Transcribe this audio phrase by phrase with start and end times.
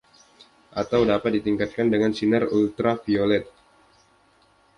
[0.81, 3.45] Atau, dapat ditingkatkan dengan sinar ultraviolet.